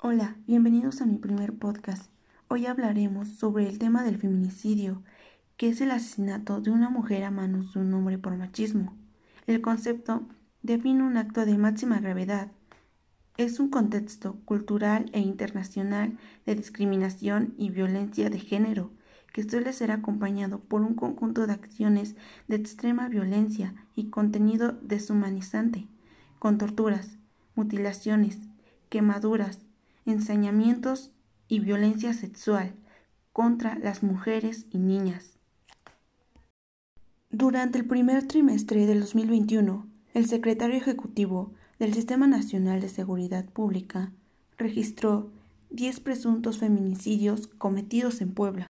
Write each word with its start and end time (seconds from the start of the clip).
Hola, 0.00 0.36
bienvenidos 0.46 1.00
a 1.00 1.06
mi 1.06 1.18
primer 1.18 1.52
podcast. 1.54 2.12
Hoy 2.46 2.66
hablaremos 2.66 3.28
sobre 3.28 3.68
el 3.68 3.80
tema 3.80 4.04
del 4.04 4.18
feminicidio, 4.18 5.02
que 5.56 5.68
es 5.68 5.80
el 5.80 5.90
asesinato 5.90 6.60
de 6.60 6.70
una 6.70 6.90
mujer 6.90 7.24
a 7.24 7.32
manos 7.32 7.74
de 7.74 7.80
un 7.80 7.92
hombre 7.94 8.18
por 8.18 8.36
machismo. 8.36 8.96
El 9.48 9.60
concepto 9.60 10.22
define 10.62 11.02
un 11.02 11.16
acto 11.16 11.44
de 11.44 11.58
máxima 11.58 11.98
gravedad. 11.98 12.52
Es 13.36 13.58
un 13.58 13.68
contexto 13.68 14.36
cultural 14.44 15.10
e 15.12 15.18
internacional 15.18 16.16
de 16.46 16.54
discriminación 16.54 17.54
y 17.58 17.70
violencia 17.70 18.30
de 18.30 18.38
género 18.38 18.92
que 19.34 19.42
suele 19.42 19.72
ser 19.72 19.90
acompañado 19.90 20.60
por 20.60 20.82
un 20.82 20.94
conjunto 20.94 21.48
de 21.48 21.54
acciones 21.54 22.14
de 22.46 22.54
extrema 22.54 23.08
violencia 23.08 23.74
y 23.96 24.04
contenido 24.04 24.78
deshumanizante, 24.80 25.88
con 26.38 26.56
torturas, 26.56 27.18
mutilaciones, 27.56 28.38
quemaduras, 28.90 29.58
ensañamientos 30.06 31.10
y 31.48 31.58
violencia 31.58 32.14
sexual 32.14 32.74
contra 33.32 33.76
las 33.76 34.04
mujeres 34.04 34.66
y 34.70 34.78
niñas. 34.78 35.36
Durante 37.30 37.78
el 37.78 37.86
primer 37.86 38.28
trimestre 38.28 38.86
del 38.86 39.00
2021, 39.00 39.84
el 40.14 40.26
secretario 40.26 40.76
ejecutivo 40.76 41.52
del 41.80 41.92
Sistema 41.92 42.28
Nacional 42.28 42.80
de 42.80 42.88
Seguridad 42.88 43.46
Pública 43.46 44.12
registró 44.58 45.32
10 45.70 45.98
presuntos 45.98 46.58
feminicidios 46.58 47.48
cometidos 47.48 48.20
en 48.20 48.32
Puebla. 48.32 48.68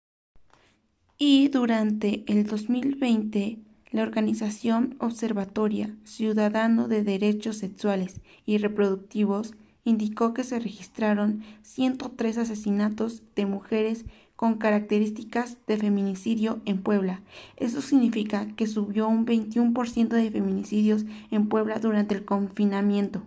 Y 1.18 1.48
durante 1.48 2.24
el 2.26 2.46
2020, 2.46 3.58
la 3.90 4.02
organización 4.02 4.96
Observatoria 4.98 5.96
Ciudadano 6.04 6.88
de 6.88 7.02
Derechos 7.02 7.56
Sexuales 7.56 8.20
y 8.44 8.58
Reproductivos 8.58 9.54
indicó 9.84 10.34
que 10.34 10.44
se 10.44 10.58
registraron 10.58 11.42
103 11.62 12.36
asesinatos 12.36 13.22
de 13.34 13.46
mujeres 13.46 14.04
con 14.34 14.58
características 14.58 15.56
de 15.66 15.78
feminicidio 15.78 16.60
en 16.66 16.82
Puebla. 16.82 17.22
Eso 17.56 17.80
significa 17.80 18.48
que 18.54 18.66
subió 18.66 19.08
un 19.08 19.24
21% 19.24 20.08
de 20.08 20.30
feminicidios 20.30 21.06
en 21.30 21.48
Puebla 21.48 21.78
durante 21.78 22.14
el 22.14 22.26
confinamiento. 22.26 23.22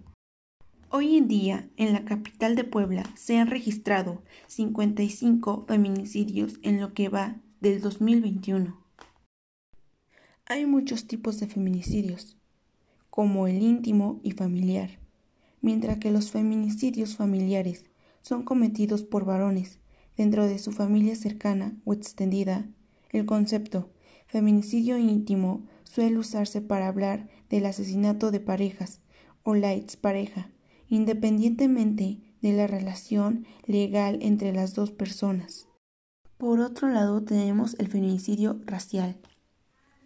Hoy 0.90 1.18
en 1.18 1.28
día, 1.28 1.68
en 1.78 1.94
la 1.94 2.06
capital 2.06 2.56
de 2.56 2.66
Puebla, 2.66 3.04
se 3.16 3.40
han 3.40 3.48
registrado 3.48 4.22
55 4.46 5.66
feminicidios 5.68 6.60
en 6.62 6.80
lo 6.80 6.94
que 6.94 7.10
va 7.10 7.38
del 7.60 7.82
2021. 7.82 8.78
Hay 10.46 10.66
muchos 10.66 11.08
tipos 11.08 11.40
de 11.40 11.48
feminicidios, 11.48 12.38
como 13.10 13.48
el 13.48 13.62
íntimo 13.62 14.20
y 14.24 14.32
familiar 14.32 15.00
mientras 15.62 15.98
que 15.98 16.12
los 16.12 16.32
feminicidios 16.32 17.16
familiares 17.16 17.86
son 18.22 18.44
cometidos 18.44 19.04
por 19.04 19.26
varones 19.26 19.80
dentro 20.18 20.48
de 20.48 20.60
su 20.60 20.72
familia 20.72 21.16
cercana 21.16 21.76
o 21.86 21.94
extendida. 21.94 22.68
El 23.12 23.26
concepto 23.26 23.90
feminicidio 24.28 24.98
íntimo 24.98 25.66
suele 25.84 26.18
usarse 26.18 26.62
para 26.62 26.88
hablar 26.88 27.30
del 27.50 27.66
asesinato 27.66 28.32
de 28.32 28.40
parejas 28.40 29.02
o 29.44 29.56
la 29.56 29.74
expareja, 29.74 30.52
independientemente 30.88 32.20
de 32.42 32.54
la 32.54 32.68
relación 32.68 33.46
legal 33.66 34.20
entre 34.22 34.54
las 34.54 34.76
dos 34.76 34.92
personas. 34.92 35.69
Por 36.40 36.60
otro 36.62 36.88
lado 36.88 37.22
tenemos 37.22 37.76
el 37.78 37.90
feminicidio 37.90 38.60
racial, 38.66 39.20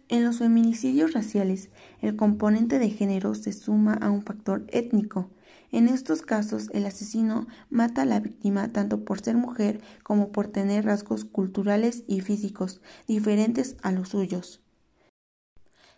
en 0.08 0.22
los 0.22 0.38
feminicidios 0.38 1.14
raciales, 1.14 1.70
el 2.02 2.14
componente 2.14 2.78
de 2.78 2.90
género 2.90 3.34
se 3.34 3.52
suma 3.54 3.94
a 3.94 4.10
un 4.10 4.22
factor 4.22 4.66
étnico. 4.68 5.30
En 5.72 5.88
estos 5.88 6.20
casos, 6.20 6.68
el 6.74 6.84
asesino 6.84 7.46
mata 7.70 8.02
a 8.02 8.04
la 8.04 8.20
víctima 8.20 8.70
tanto 8.70 9.04
por 9.04 9.22
ser 9.22 9.36
mujer 9.36 9.80
como 10.02 10.30
por 10.30 10.48
tener 10.48 10.84
rasgos 10.84 11.24
culturales 11.24 12.04
y 12.06 12.20
físicos 12.20 12.82
diferentes 13.08 13.76
a 13.82 13.92
los 13.92 14.10
suyos. 14.10 14.60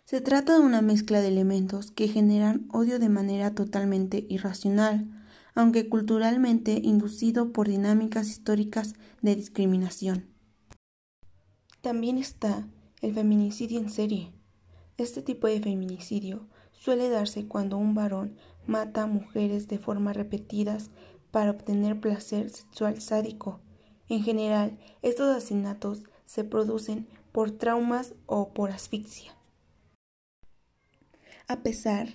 Se 0.05 0.21
trata 0.21 0.53
de 0.57 0.65
una 0.65 0.81
mezcla 0.81 1.19
de 1.19 1.27
elementos 1.27 1.91
que 1.91 2.07
generan 2.07 2.65
odio 2.71 2.97
de 2.97 3.09
manera 3.09 3.53
totalmente 3.53 4.25
irracional, 4.29 5.05
aunque 5.57 5.89
culturalmente 5.89 6.79
inducido 6.83 7.51
por 7.51 7.67
dinámicas 7.67 8.29
históricas 8.29 8.93
de 9.23 9.35
discriminación. 9.35 10.27
También 11.81 12.19
está 12.19 12.67
el 13.01 13.15
feminicidio 13.15 13.79
en 13.79 13.89
serie. 13.89 14.31
Este 14.97 15.23
tipo 15.23 15.47
de 15.47 15.59
feminicidio 15.59 16.47
suele 16.73 17.09
darse 17.09 17.47
cuando 17.47 17.79
un 17.79 17.95
varón 17.95 18.37
mata 18.67 19.01
a 19.01 19.07
mujeres 19.07 19.67
de 19.67 19.79
forma 19.79 20.13
repetidas 20.13 20.91
para 21.31 21.49
obtener 21.49 21.99
placer 21.99 22.51
sexual 22.51 23.01
sádico. 23.01 23.59
En 24.09 24.21
general, 24.21 24.77
estos 25.01 25.35
asesinatos 25.35 26.03
se 26.27 26.43
producen 26.43 27.07
por 27.31 27.49
traumas 27.49 28.13
o 28.27 28.53
por 28.53 28.69
asfixia. 28.69 29.35
A 31.47 31.63
pesar 31.63 32.09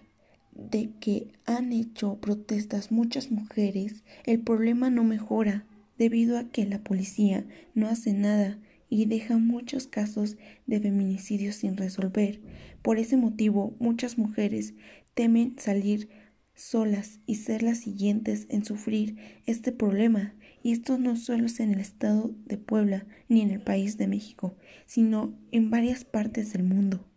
de 0.52 0.90
que 1.00 1.32
han 1.44 1.72
hecho 1.72 2.16
protestas 2.20 2.92
muchas 2.92 3.30
mujeres, 3.30 4.04
el 4.24 4.40
problema 4.40 4.90
no 4.90 5.04
mejora 5.04 5.66
debido 5.98 6.38
a 6.38 6.44
que 6.44 6.66
la 6.66 6.82
policía 6.82 7.46
no 7.74 7.88
hace 7.88 8.12
nada 8.12 8.58
y 8.88 9.06
deja 9.06 9.38
muchos 9.38 9.86
casos 9.86 10.36
de 10.66 10.80
feminicidio 10.80 11.52
sin 11.52 11.76
resolver. 11.76 12.40
Por 12.82 12.98
ese 12.98 13.16
motivo, 13.16 13.74
muchas 13.78 14.18
mujeres 14.18 14.74
temen 15.14 15.56
salir 15.58 16.10
solas 16.54 17.20
y 17.26 17.36
ser 17.36 17.62
las 17.62 17.78
siguientes 17.78 18.46
en 18.50 18.64
sufrir 18.64 19.16
este 19.46 19.72
problema. 19.72 20.34
Y 20.62 20.72
esto 20.72 20.98
no 20.98 21.16
solo 21.16 21.46
es 21.46 21.58
en 21.60 21.72
el 21.72 21.80
estado 21.80 22.34
de 22.44 22.58
Puebla 22.58 23.06
ni 23.28 23.40
en 23.40 23.50
el 23.50 23.62
país 23.62 23.96
de 23.96 24.06
México, 24.06 24.56
sino 24.86 25.34
en 25.50 25.70
varias 25.70 26.04
partes 26.04 26.52
del 26.52 26.62
mundo. 26.62 27.08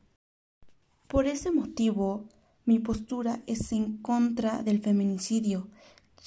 Por 1.08 1.28
ese 1.28 1.52
motivo, 1.52 2.28
mi 2.66 2.80
postura 2.80 3.42
es 3.48 3.72
en 3.72 3.98
contra 3.98 4.64
del 4.64 4.82
feminicidio, 4.82 5.68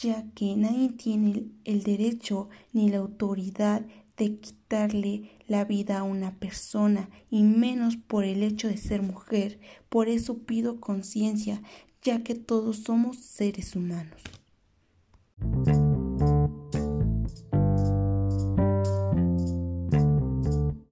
ya 0.01 0.25
que 0.35 0.57
nadie 0.57 0.91
tiene 0.91 1.47
el 1.65 1.83
derecho 1.83 2.49
ni 2.73 2.89
la 2.89 2.99
autoridad 2.99 3.83
de 4.17 4.37
quitarle 4.37 5.31
la 5.47 5.65
vida 5.65 5.99
a 5.99 6.03
una 6.03 6.35
persona 6.39 7.09
y 7.31 7.43
menos 7.43 7.97
por 7.97 8.25
el 8.25 8.43
hecho 8.43 8.69
de 8.69 8.77
ser 8.77 9.03
mujer. 9.03 9.59
Por 9.89 10.09
eso 10.09 10.39
pido 10.39 10.81
conciencia, 10.81 11.63
ya 12.03 12.23
que 12.23 12.35
todos 12.35 12.79
somos 12.79 13.17
seres 13.19 13.75
humanos. 13.75 14.23